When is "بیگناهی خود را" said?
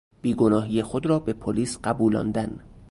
0.21-1.19